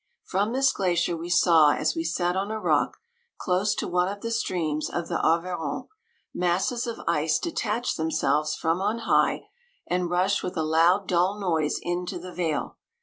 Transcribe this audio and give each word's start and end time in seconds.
From 0.23 0.51
this 0.51 0.73
gla 0.73 0.87
157 0.95 1.15
cier 1.15 1.19
we 1.21 1.29
saw 1.29 1.71
as 1.73 1.95
we 1.95 2.03
sat 2.03 2.35
on 2.35 2.49
a 2.49 2.59
rock, 2.59 2.97
close 3.37 3.75
to 3.75 3.87
one 3.87 4.07
of 4.07 4.21
the 4.21 4.31
streams 4.31 4.89
of 4.89 5.09
the 5.09 5.19
Arveiron, 5.21 5.89
masses 6.33 6.87
of 6.87 7.01
ice 7.07 7.37
detach 7.37 7.97
themselves 7.97 8.55
from 8.55 8.81
on 8.81 8.97
high, 9.05 9.43
and 9.85 10.09
rush 10.09 10.41
with 10.41 10.57
aloud 10.57 11.07
dull 11.07 11.39
noise 11.39 11.77
into 11.83 12.17
the 12.17 12.33
vale. 12.33 12.77